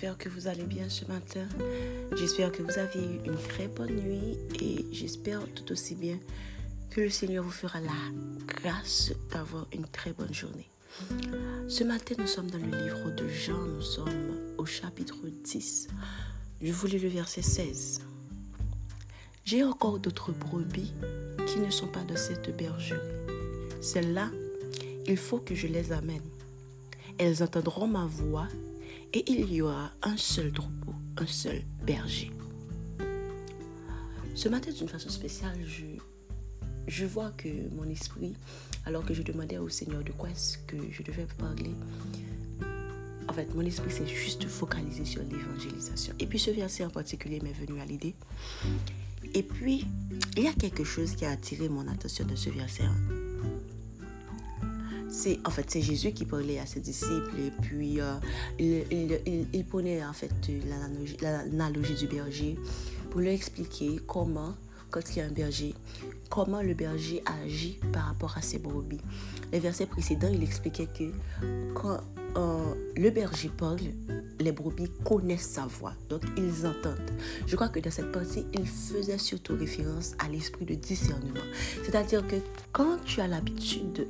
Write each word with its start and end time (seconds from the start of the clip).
j'espère 0.00 0.16
que 0.16 0.30
vous 0.30 0.48
allez 0.48 0.64
bien 0.64 0.88
ce 0.88 1.04
matin. 1.04 1.46
J'espère 2.16 2.50
que 2.50 2.62
vous 2.62 2.78
avez 2.78 3.00
eu 3.00 3.20
une 3.26 3.36
très 3.36 3.68
bonne 3.68 3.96
nuit 3.96 4.38
et 4.58 4.86
j'espère 4.92 5.42
tout 5.54 5.70
aussi 5.72 5.94
bien 5.94 6.18
que 6.88 7.02
le 7.02 7.10
Seigneur 7.10 7.44
vous 7.44 7.50
fera 7.50 7.80
la 7.82 7.92
grâce 8.46 9.12
d'avoir 9.30 9.66
une 9.74 9.84
très 9.84 10.14
bonne 10.14 10.32
journée. 10.32 10.70
Ce 11.68 11.84
matin, 11.84 12.14
nous 12.18 12.26
sommes 12.26 12.50
dans 12.50 12.56
le 12.56 12.82
livre 12.82 13.10
de 13.10 13.28
Jean, 13.28 13.58
nous 13.58 13.82
sommes 13.82 14.54
au 14.56 14.64
chapitre 14.64 15.16
10. 15.44 15.88
Je 16.62 16.72
voulais 16.72 16.98
le 16.98 17.08
verset 17.08 17.42
16. 17.42 18.00
J'ai 19.44 19.62
encore 19.62 19.98
d'autres 19.98 20.32
brebis 20.32 20.94
qui 21.46 21.58
ne 21.58 21.68
sont 21.68 21.88
pas 21.88 22.04
de 22.04 22.16
cette 22.16 22.56
bergerie. 22.56 22.98
Celles-là, 23.82 24.30
il 25.06 25.18
faut 25.18 25.40
que 25.40 25.54
je 25.54 25.66
les 25.66 25.92
amène. 25.92 26.24
Elles 27.18 27.42
entendront 27.42 27.86
ma 27.86 28.06
voix 28.06 28.48
et 29.12 29.24
il 29.30 29.52
y 29.52 29.62
aura 29.62 29.90
un 30.02 30.16
seul 30.16 30.52
troupeau, 30.52 30.94
un 31.16 31.26
seul 31.26 31.62
berger. 31.84 32.30
Ce 34.34 34.48
matin, 34.48 34.70
d'une 34.70 34.88
façon 34.88 35.10
spéciale, 35.10 35.58
je, 35.66 35.84
je 36.86 37.04
vois 37.04 37.30
que 37.30 37.48
mon 37.74 37.84
esprit, 37.84 38.34
alors 38.86 39.04
que 39.04 39.12
je 39.12 39.22
demandais 39.22 39.58
au 39.58 39.68
Seigneur 39.68 40.02
de 40.02 40.12
quoi 40.12 40.30
est-ce 40.30 40.58
que 40.58 40.76
je 40.90 41.02
devais 41.02 41.26
parler, 41.38 41.74
en 43.28 43.32
fait, 43.32 43.54
mon 43.54 43.62
esprit 43.62 43.90
s'est 43.90 44.06
juste 44.06 44.46
focalisé 44.46 45.04
sur 45.04 45.22
l'évangélisation. 45.22 46.14
Et 46.18 46.26
puis 46.26 46.38
ce 46.38 46.50
verset 46.50 46.84
en 46.84 46.90
particulier 46.90 47.40
m'est 47.40 47.52
venu 47.52 47.80
à 47.80 47.84
l'idée. 47.84 48.14
Et 49.34 49.42
puis, 49.42 49.86
il 50.36 50.42
y 50.42 50.48
a 50.48 50.52
quelque 50.52 50.82
chose 50.82 51.14
qui 51.14 51.24
a 51.24 51.30
attiré 51.30 51.68
mon 51.68 51.86
attention 51.86 52.24
de 52.24 52.34
ce 52.34 52.50
verset 52.50 52.84
c'est 55.10 55.38
en 55.44 55.50
fait 55.50 55.70
c'est 55.70 55.80
Jésus 55.80 56.12
qui 56.12 56.24
parlait 56.24 56.58
à 56.58 56.66
ses 56.66 56.80
disciples 56.80 57.38
et 57.38 57.50
puis 57.62 58.00
euh, 58.00 58.14
il, 58.58 58.84
il, 59.52 59.64
prenait 59.64 60.04
en 60.04 60.12
fait 60.12 60.32
l'analogie 61.20 61.94
du 61.94 62.06
berger 62.06 62.56
pour 63.10 63.20
leur 63.20 63.32
expliquer 63.32 64.00
comment 64.06 64.54
quand 64.90 65.00
il 65.14 65.18
y 65.18 65.22
a 65.22 65.26
un 65.26 65.30
berger 65.30 65.74
comment 66.30 66.62
le 66.62 66.74
berger 66.74 67.22
agit 67.44 67.78
par 67.92 68.04
rapport 68.04 68.38
à 68.38 68.42
ses 68.42 68.58
brebis. 68.58 69.00
Les 69.52 69.58
versets 69.58 69.86
précédents, 69.86 70.30
il 70.32 70.42
expliquait 70.42 70.86
que 70.86 71.10
quand 71.74 71.98
euh, 72.36 72.74
le 72.96 73.10
berger 73.10 73.50
parle, 73.56 73.80
les 74.38 74.52
brebis 74.52 74.90
connaissent 75.04 75.48
sa 75.48 75.66
voix, 75.66 75.92
donc 76.08 76.22
ils 76.36 76.64
entendent. 76.66 77.10
Je 77.46 77.56
crois 77.56 77.68
que 77.68 77.80
dans 77.80 77.90
cette 77.90 78.12
partie, 78.12 78.46
il 78.54 78.66
faisait 78.66 79.18
surtout 79.18 79.56
référence 79.58 80.14
à 80.18 80.28
l'esprit 80.28 80.64
de 80.64 80.74
discernement. 80.74 81.40
C'est-à-dire 81.84 82.26
que 82.26 82.36
quand 82.72 82.98
tu 83.04 83.20
as 83.20 83.26
l'habitude 83.26 84.06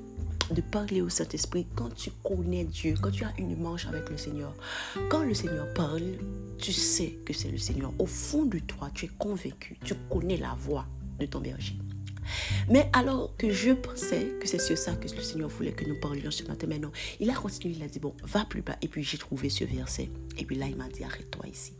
de 0.52 0.60
parler 0.60 1.00
au 1.00 1.08
Saint-Esprit 1.08 1.66
quand 1.74 1.94
tu 1.94 2.10
connais 2.22 2.64
Dieu, 2.64 2.94
quand 3.00 3.10
tu 3.10 3.24
as 3.24 3.32
une 3.38 3.56
manche 3.56 3.86
avec 3.86 4.08
le 4.10 4.16
Seigneur. 4.16 4.54
Quand 5.08 5.22
le 5.22 5.34
Seigneur 5.34 5.72
parle, 5.74 6.02
tu 6.58 6.72
sais 6.72 7.18
que 7.24 7.32
c'est 7.32 7.50
le 7.50 7.58
Seigneur. 7.58 7.92
Au 7.98 8.06
fond 8.06 8.44
de 8.44 8.58
toi, 8.58 8.90
tu 8.94 9.06
es 9.06 9.10
convaincu, 9.18 9.76
tu 9.84 9.94
connais 10.08 10.36
la 10.36 10.54
voix 10.54 10.86
de 11.18 11.26
ton 11.26 11.40
berger. 11.40 11.76
Mais 12.68 12.88
alors 12.92 13.34
que 13.36 13.50
je 13.50 13.72
pensais 13.72 14.32
que 14.40 14.46
c'est 14.46 14.60
sur 14.60 14.78
ça 14.78 14.92
que 14.92 15.08
le 15.08 15.22
Seigneur 15.22 15.48
voulait 15.48 15.72
que 15.72 15.84
nous 15.84 15.98
parlions 15.98 16.30
ce 16.30 16.44
matin, 16.44 16.66
mais 16.68 16.78
non, 16.78 16.92
il 17.18 17.30
a 17.30 17.34
continué, 17.34 17.74
il 17.76 17.82
a 17.82 17.88
dit, 17.88 17.98
bon, 17.98 18.14
va 18.22 18.44
plus 18.44 18.62
bas. 18.62 18.76
Et 18.82 18.88
puis 18.88 19.02
j'ai 19.02 19.18
trouvé 19.18 19.48
ce 19.48 19.64
verset. 19.64 20.10
Et 20.38 20.44
puis 20.44 20.56
là, 20.56 20.66
il 20.66 20.76
m'a 20.76 20.88
dit, 20.88 21.02
arrête-toi 21.02 21.46
ici. 21.48 21.72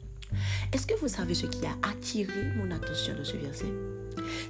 Est-ce 0.73 0.87
que 0.87 0.95
vous 0.95 1.09
savez 1.09 1.35
ce 1.35 1.47
qui 1.47 1.65
a 1.67 1.77
attiré 1.83 2.53
mon 2.57 2.71
attention 2.71 3.15
dans 3.17 3.25
ce 3.25 3.37
verset? 3.37 4.00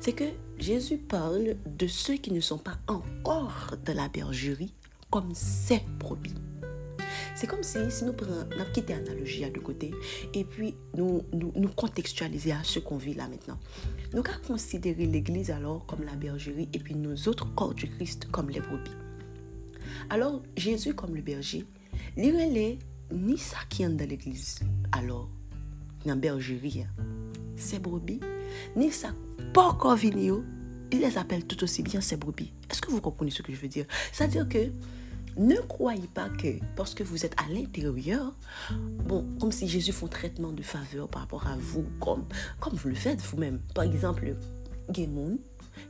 C'est 0.00 0.12
que 0.12 0.24
Jésus 0.58 0.98
parle 0.98 1.56
de 1.66 1.86
ceux 1.86 2.14
qui 2.14 2.32
ne 2.32 2.40
sont 2.40 2.58
pas 2.58 2.78
encore 2.86 3.74
dans 3.84 3.94
la 3.94 4.08
bergerie 4.08 4.74
comme 5.10 5.34
ses 5.34 5.82
brebis. 5.98 6.34
C'est 7.34 7.46
comme 7.46 7.62
si, 7.62 7.78
nous 8.04 8.12
prenons, 8.12 8.46
quitté 8.74 8.94
l'analogie 8.94 9.44
à 9.44 9.50
deux 9.50 9.60
côtés 9.60 9.92
et 10.34 10.44
puis 10.44 10.74
nous, 10.96 11.22
nous, 11.32 11.52
nous 11.56 11.70
à 11.70 12.64
ce 12.64 12.78
qu'on 12.78 12.96
vit 12.96 13.14
là 13.14 13.28
maintenant. 13.28 13.58
Nous 14.12 14.20
allons 14.20 14.46
considérer 14.46 15.06
l'Église 15.06 15.50
alors 15.50 15.86
comme 15.86 16.04
la 16.04 16.14
bergerie 16.14 16.68
et 16.72 16.78
puis 16.78 16.94
nos 16.94 17.16
autres 17.28 17.52
corps 17.54 17.74
du 17.74 17.88
Christ 17.88 18.30
comme 18.30 18.50
les 18.50 18.60
brebis. 18.60 18.90
Alors, 20.10 20.42
Jésus 20.56 20.94
comme 20.94 21.14
le 21.14 21.22
berger, 21.22 21.64
l'irélé 22.16 22.78
ni 23.12 23.38
ça 23.38 23.58
qui 23.68 23.82
est 23.82 23.88
dans 23.88 24.08
l'Église. 24.08 24.60
Alors, 24.92 25.28
dans 26.04 26.14
la 26.14 26.16
bergerie, 26.16 26.82
hein. 26.82 27.04
ces 27.56 27.78
brebis, 27.78 28.20
ni 28.76 28.90
pas 29.52 29.62
encore 29.62 29.96
il 30.92 31.00
les 31.00 31.18
appelle 31.18 31.44
tout 31.44 31.62
aussi 31.62 31.82
bien 31.82 32.00
ces 32.00 32.16
brebis. 32.16 32.52
Est-ce 32.70 32.80
que 32.80 32.90
vous 32.90 33.00
comprenez 33.00 33.30
ce 33.30 33.42
que 33.42 33.52
je 33.52 33.60
veux 33.60 33.68
dire? 33.68 33.86
C'est-à-dire 34.12 34.48
que 34.48 34.70
ne 35.36 35.56
croyez 35.56 36.08
pas 36.12 36.28
que 36.28 36.58
parce 36.76 36.94
que 36.94 37.02
vous 37.02 37.24
êtes 37.24 37.34
à 37.40 37.48
l'intérieur, 37.52 38.34
bon, 39.06 39.26
comme 39.40 39.52
si 39.52 39.68
Jésus 39.68 39.92
fait 39.92 40.04
un 40.04 40.08
traitement 40.08 40.52
de 40.52 40.62
faveur 40.62 41.08
par 41.08 41.22
rapport 41.22 41.46
à 41.46 41.56
vous, 41.56 41.86
comme, 42.00 42.24
comme 42.58 42.74
vous 42.74 42.88
le 42.88 42.94
faites 42.94 43.20
vous-même. 43.20 43.60
Par 43.74 43.84
exemple, 43.84 44.34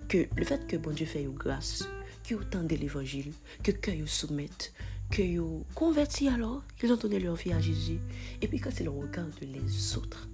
que 0.09 0.26
le 0.37 0.44
fait 0.44 0.66
que 0.66 0.76
bon 0.76 0.91
Dieu 0.91 1.06
fait 1.06 1.22
une 1.22 1.34
grâce, 1.34 1.88
que 2.28 2.34
vous 2.34 2.44
tendez 2.44 2.76
l'évangile, 2.76 3.32
que 3.62 3.72
que 3.72 3.91
vous 3.91 4.06
soumettez, 4.06 4.70
que 5.10 5.38
vous 5.38 5.65
alors, 6.28 6.62
qu'ils 6.78 6.93
ont 6.93 6.97
donné 6.97 7.19
leur 7.19 7.34
vie 7.34 7.53
à 7.53 7.60
Jésus. 7.60 7.99
Et 8.43 8.49
puis 8.49 8.60
quand 8.60 8.78
ils 8.78 8.88
regardent 8.88 9.32
les 9.41 9.97
autres, 9.97 10.28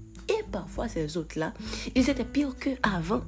parfois 0.50 0.88
ces 0.88 1.16
autres-là, 1.16 1.52
ils 1.94 2.10
étaient 2.10 2.24
pires 2.24 2.56
qu'avant, 2.56 3.22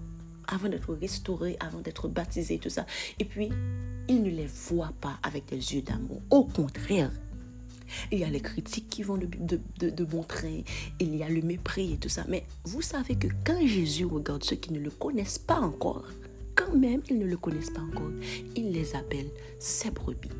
avant 0.46 0.68
d'être 0.68 0.94
restaurés, 0.94 1.56
avant 1.60 1.80
d'être 1.80 2.08
baptisés, 2.08 2.58
tout 2.58 2.70
ça. 2.70 2.86
Et 3.18 3.24
puis, 3.24 3.50
ils 4.08 4.22
ne 4.22 4.30
les 4.30 4.46
voient 4.46 4.94
pas 5.00 5.18
avec 5.22 5.46
des 5.46 5.74
yeux 5.74 5.82
d'amour. 5.82 6.22
Au 6.30 6.44
contraire, 6.44 7.10
il 8.10 8.18
y 8.18 8.24
a 8.24 8.30
les 8.30 8.40
critiques 8.40 8.88
qui 8.88 9.02
vont 9.02 9.16
de, 9.16 9.26
de, 9.26 10.06
il 11.00 11.16
y 11.16 11.22
a 11.22 11.28
le 11.28 11.42
mépris 11.42 11.94
et 11.94 11.96
tout 11.98 12.08
ça. 12.08 12.24
Mais 12.28 12.44
vous 12.64 12.82
savez 12.82 13.16
que 13.16 13.28
quand 13.44 13.66
Jésus 13.66 14.04
regarde 14.04 14.44
ceux 14.44 14.56
qui 14.56 14.72
ne 14.72 14.80
le 14.80 14.90
connaissent 14.90 15.38
pas 15.38 15.60
encore, 15.60 16.04
quand 16.54 16.74
même 16.74 17.02
ils 17.08 17.18
ne 17.18 17.26
le 17.26 17.36
connaissent 17.36 17.70
pas 17.70 17.82
encore, 17.82 18.10
il 18.56 18.72
les 18.72 18.94
appelle 18.94 19.30
ses 19.58 19.90
brebis. 19.90 20.30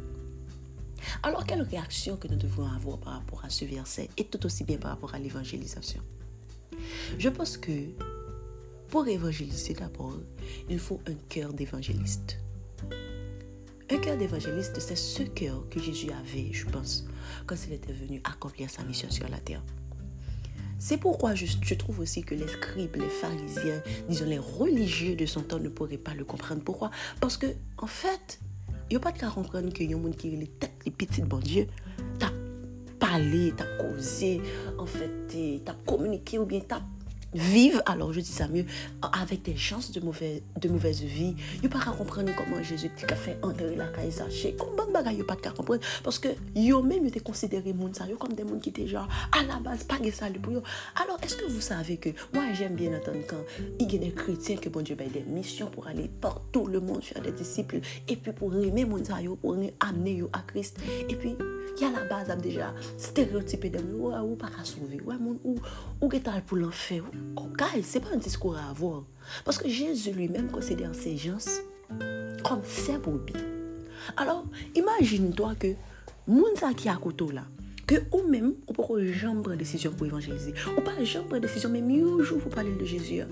Alors, 1.23 1.47
quelle 1.47 1.63
réaction 1.63 2.17
que 2.17 2.29
nous 2.29 2.37
devons 2.37 2.67
avoir 2.67 2.99
par 2.99 3.15
rapport 3.15 3.45
à 3.45 3.51
ce 3.51 3.65
verset 3.65 4.09
et 4.17 4.25
tout 4.25 4.45
aussi 4.45 4.65
bien 4.65 4.79
par 4.79 4.91
rapport 4.91 5.15
à 5.15 5.19
l'évangélisation? 5.19 6.03
Je 7.17 7.29
pense 7.29 7.57
que 7.57 7.73
pour 8.89 9.07
évangéliser 9.07 9.75
d'abord, 9.75 10.19
il 10.69 10.79
faut 10.79 11.01
un 11.07 11.15
cœur 11.29 11.53
d'évangéliste. 11.53 12.39
Un 13.91 13.99
cœur 13.99 14.17
d'évangéliste, 14.17 14.79
c'est 14.81 14.97
ce 14.97 15.23
cœur 15.23 15.67
que 15.71 15.81
Jésus 15.81 16.11
avait, 16.11 16.53
je 16.53 16.67
pense, 16.67 17.07
quand 17.47 17.57
il 17.67 17.75
était 17.75 17.93
venu 17.93 18.21
accomplir 18.25 18.69
sa 18.69 18.83
mission 18.85 19.11
sur 19.11 19.29
la 19.29 19.39
terre. 19.39 19.63
C'est 20.79 20.99
pourquoi 20.99 21.35
je, 21.35 21.75
trouve 21.75 22.01
aussi 22.01 22.23
que 22.23 22.35
les 22.35 22.47
scribes, 22.47 22.97
les 22.97 23.09
pharisiens, 23.09 23.83
disons 24.09 24.27
les 24.27 24.39
religieux 24.39 25.17
de 25.17 25.27
son 25.27 25.43
temps 25.43 25.59
ne 25.59 25.69
pourraient 25.69 25.99
pas 25.99 26.15
le 26.15 26.25
comprendre. 26.25 26.63
Pourquoi? 26.63 26.91
Parce 27.21 27.37
que, 27.37 27.47
en 27.79 27.87
fait, 27.87 28.39
il 28.89 28.93
n'y 28.93 28.97
a 28.97 29.01
pas 29.01 29.13
de 29.13 29.19
comprendre 29.19 29.73
que 29.73 29.83
y 29.83 29.93
a 29.93 29.97
un 29.97 30.01
monde 30.01 30.17
qui 30.17 30.29
est 30.29 30.37
les 30.37 30.47
têtes, 30.47 30.73
les 30.85 30.93
petites, 30.93 31.25
bon 31.25 31.39
Dieu, 31.39 31.67
t'as 32.19 32.33
parlé, 32.99 33.53
t'as 33.57 33.67
causé, 33.77 34.41
en 34.79 34.87
fait, 34.87 35.11
t'as 35.65 35.75
communiqué 35.85 36.39
ou 36.39 36.47
bien 36.47 36.61
t'as 36.61 36.83
vivre, 37.35 37.83
alors 37.87 38.13
je 38.13 38.21
dis 38.21 38.33
ça 38.33 38.49
mieux, 38.49 38.65
avec 39.13 39.43
des 39.43 39.57
chances 39.57 39.93
de 39.93 40.01
mauvaise, 40.01 40.43
de 40.61 40.69
mauvaise 40.69 41.03
vie. 41.03 41.37
Vous 41.63 41.69
pas 41.69 41.81
comprendre 41.81 42.31
comment 42.37 42.63
Jésus 42.63 42.91
a 43.09 43.15
fait 43.15 43.39
entrer 43.43 43.75
la 43.77 43.87
caille 43.89 44.13
sachet. 44.13 44.57
Comment 44.59 44.91
bagaille 44.93 45.23
pas 45.23 45.37
comprendre 45.37 45.81
parce 46.03 46.19
que 46.19 46.29
yo 46.55 46.83
même 46.83 47.07
été 47.07 47.21
considéré 47.21 47.75
comme 48.19 48.33
des 48.33 48.45
monde 48.45 48.61
qui 48.61 48.71
étaient 48.71 48.87
genre 48.87 49.09
à 49.33 49.43
la 49.45 49.57
base 49.57 49.85
pas 49.85 49.99
de 49.99 50.11
salut 50.11 50.41
pour 50.41 50.55
eux. 50.55 50.63
Alors 51.03 51.19
est-ce 51.23 51.37
que 51.37 51.47
vous 51.47 51.61
savez 51.61 51.97
que 51.97 52.11
moi 52.33 52.45
j'aime 52.53 52.75
bien 52.75 52.97
entendre 52.97 53.19
quand 53.29 53.43
il 53.79 53.93
y 53.93 53.97
a 53.97 53.99
des 53.99 54.13
chrétiens 54.13 54.57
que 54.57 54.69
bon 54.69 54.83
Dieu 54.83 54.97
a 54.99 55.05
des 55.05 55.23
missions 55.23 55.69
pour 55.69 55.87
aller 55.87 56.11
partout 56.21 56.67
le 56.67 56.81
monde 56.81 57.03
faire 57.03 57.23
des 57.23 57.33
disciples 57.33 57.81
et 58.09 58.17
puis 58.17 58.33
pour 58.33 58.55
aimer 58.55 58.85
monde 58.85 59.07
ça 59.07 59.17
pour 59.41 59.57
amener 59.81 60.25
à 60.33 60.41
Christ 60.41 60.79
et 61.09 61.15
puis 61.15 61.37
il 61.77 61.83
y 61.83 61.85
a 61.85 61.91
la 61.91 62.05
base 62.05 62.37
déjà 62.39 62.75
stéréotypé 62.97 63.71
de 63.71 63.79
ou 63.79 64.13
ou 64.13 64.37
pas 64.37 64.49
qu'à 64.49 64.65
sauver 64.65 65.01
ouais 65.01 65.17
mon 65.19 65.39
ou 65.45 65.57
ou 66.01 66.09
pour 66.47 66.57
l'enfer 66.57 67.03
Oh, 67.37 67.47
guys, 67.57 67.83
c'est 67.83 68.01
pas 68.01 68.11
un 68.13 68.17
discours 68.17 68.57
à 68.57 68.71
avoir. 68.71 69.05
Parce 69.45 69.59
que 69.59 69.69
Jésus 69.69 70.13
lui-même 70.13 70.51
considère 70.51 70.95
ces 70.95 71.17
gens 71.17 71.39
comme 72.43 72.63
ses 72.65 72.99
brebis. 72.99 73.33
Alors, 74.17 74.45
imagine-toi 74.75 75.55
que, 75.59 75.69
moun 76.27 76.53
qui 76.77 76.89
a 76.89 76.97
côté 76.97 77.25
là, 77.33 77.45
que 77.87 77.97
ou 78.13 78.29
même, 78.29 78.55
ou 78.67 78.73
pas 78.73 78.83
jamais 79.13 79.43
prendre 79.43 79.57
décision 79.57 79.93
pour 79.93 80.07
évangéliser. 80.07 80.53
Ou 80.77 80.81
pas 80.81 81.03
jamais 81.05 81.27
prendre 81.27 81.43
décision, 81.43 81.71
mais 81.71 81.81
mieux 81.81 82.23
jour 82.23 82.39
pour 82.39 82.51
parler 82.51 82.75
de 82.75 82.85
Jésus. 82.85 83.21
Hein. 83.21 83.29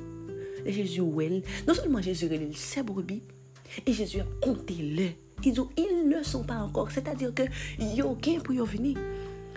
Et 0.65 0.73
Jésus, 0.73 1.01
well, 1.01 1.43
non 1.67 1.75
seulement 1.75 2.01
Jésus 2.01 2.27
est 2.27 2.57
ses 2.57 2.83
brebis, 2.83 3.23
et 3.87 3.93
Jésus 3.93 4.21
a 4.21 4.27
compté 4.43 4.75
les. 4.75 5.17
Ils 5.45 5.61
ne 6.09 6.23
sont 6.23 6.45
pas 6.45 6.57
encore. 6.57 6.91
C'est-à-dire 6.91 7.35
que 7.35 7.43
y 7.79 8.01
a 8.01 8.07
aucun 8.07 8.39
pour 8.41 8.55
y 8.55 8.59
venir. 8.59 8.99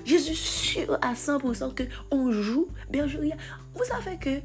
Jésus 0.06 0.36
sûr 0.36 0.98
à 1.01 1.13
100% 1.13 1.74
que 1.74 1.84
on 2.12 2.31
joue 2.31 2.68
bergerie. 2.90 3.34
Vous 3.75 3.84
savez 3.84 4.18
que 4.18 4.42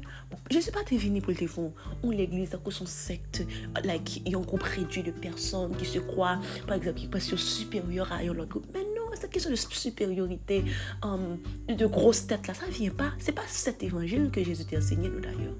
je 0.51 0.57
ne 0.57 0.61
suis 0.61 0.71
pas 0.71 0.83
venu 0.83 1.21
pour 1.21 1.31
le 1.31 1.35
téléphone. 1.35 1.71
On 2.03 2.11
l'église, 2.11 2.57
que 2.63 2.71
son 2.71 2.85
secte, 2.85 3.43
like, 3.83 4.21
ont 4.27 4.37
un 4.37 4.41
groupe 4.41 4.63
réduit 4.63 5.03
de 5.03 5.11
personnes 5.11 5.75
qui 5.75 5.85
se 5.85 5.99
croient, 5.99 6.39
par 6.67 6.77
exemple, 6.77 6.99
qui 6.99 7.21
sont 7.21 7.37
supérieurs 7.37 8.11
à 8.11 8.23
l'autre 8.23 8.49
groupe. 8.49 8.67
Mais 8.73 8.83
non, 8.83 9.09
c'est 9.13 9.29
question 9.29 9.49
de 9.49 9.55
supériorité, 9.55 10.63
um, 11.03 11.37
de 11.67 11.85
grosse 11.85 12.27
tête 12.27 12.47
là, 12.47 12.53
ça 12.53 12.67
ne 12.67 12.71
vient 12.71 12.91
pas. 12.91 13.13
C'est 13.17 13.31
pas 13.31 13.47
cet 13.47 13.81
évangile 13.83 14.29
que 14.31 14.43
Jésus 14.43 14.65
t'a 14.65 14.77
enseigné, 14.77 15.09
nous 15.09 15.19
d'ailleurs. 15.19 15.55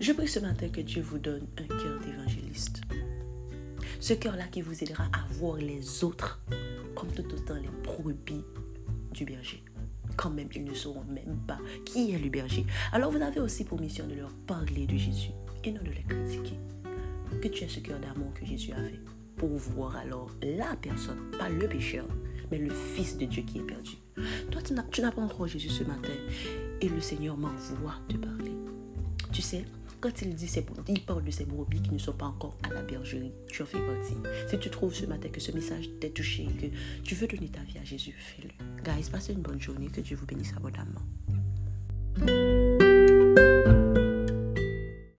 Je 0.00 0.12
prie 0.12 0.28
ce 0.28 0.38
matin 0.38 0.68
que 0.68 0.80
Dieu 0.80 1.02
vous 1.02 1.18
donne 1.18 1.46
un 1.58 1.66
cœur. 1.66 1.97
Ce 4.08 4.14
cœur-là 4.14 4.44
qui 4.44 4.62
vous 4.62 4.82
aidera 4.82 5.04
à 5.04 5.30
voir 5.32 5.56
les 5.56 6.02
autres 6.02 6.40
comme 6.94 7.12
tout 7.12 7.30
autant 7.30 7.56
les 7.56 7.68
brebis 7.84 8.42
du 9.12 9.26
berger. 9.26 9.62
Quand 10.16 10.30
même, 10.30 10.48
ils 10.54 10.64
ne 10.64 10.72
sauront 10.72 11.04
même 11.04 11.36
pas 11.46 11.58
qui 11.84 12.12
est 12.12 12.18
le 12.18 12.30
berger? 12.30 12.64
Alors 12.92 13.12
vous 13.12 13.20
avez 13.20 13.38
aussi 13.38 13.64
pour 13.64 13.78
mission 13.78 14.06
de 14.06 14.14
leur 14.14 14.32
parler 14.46 14.86
de 14.86 14.96
Jésus 14.96 15.32
et 15.62 15.72
non 15.72 15.82
de 15.82 15.90
les 15.90 16.04
critiquer. 16.04 16.58
Que 17.42 17.48
tu 17.48 17.64
aies 17.64 17.68
ce 17.68 17.80
cœur 17.80 18.00
d'amour 18.00 18.32
que 18.32 18.46
Jésus 18.46 18.72
avait 18.72 18.98
pour 19.36 19.50
voir 19.50 19.94
alors 19.96 20.30
la 20.42 20.74
personne, 20.76 21.30
pas 21.38 21.50
le 21.50 21.68
pécheur, 21.68 22.06
mais 22.50 22.56
le 22.56 22.70
Fils 22.70 23.18
de 23.18 23.26
Dieu 23.26 23.42
qui 23.42 23.58
est 23.58 23.62
perdu. 23.62 23.98
Toi, 24.50 24.62
tu 24.62 24.72
n'as 25.02 25.12
pas 25.12 25.20
encore 25.20 25.48
Jésus 25.48 25.68
ce 25.68 25.84
matin 25.84 26.14
et 26.80 26.88
le 26.88 27.00
Seigneur 27.02 27.36
m'envoie 27.36 27.96
te 28.08 28.16
parler. 28.16 28.54
Tu 29.32 29.42
sais, 29.42 29.66
quand 30.00 30.22
il 30.22 30.34
dit 30.34 30.50
il 30.88 31.04
parle 31.04 31.24
de 31.24 31.30
ces 31.30 31.44
brebis 31.44 31.82
qui 31.82 31.92
ne 31.92 31.98
sont 31.98 32.12
pas 32.12 32.26
encore 32.26 32.56
à 32.62 32.72
la 32.72 32.82
bergerie, 32.82 33.32
tu 33.48 33.62
en 33.62 33.66
fais 33.66 33.78
partie. 33.78 34.14
Si 34.48 34.58
tu 34.58 34.70
trouves 34.70 34.94
ce 34.94 35.06
matin 35.06 35.28
que 35.28 35.40
ce 35.40 35.52
message 35.52 35.88
t'a 36.00 36.08
touché, 36.08 36.46
que 36.60 36.66
tu 37.02 37.14
veux 37.14 37.26
donner 37.26 37.48
ta 37.48 37.60
vie 37.60 37.78
à 37.78 37.84
Jésus, 37.84 38.14
fais-le. 38.16 38.50
Guys, 38.84 39.10
passez 39.10 39.32
une 39.32 39.42
bonne 39.42 39.60
journée, 39.60 39.88
que 39.88 40.00
Dieu 40.00 40.16
vous 40.16 40.26
bénisse 40.26 40.52
abondamment. 40.56 41.02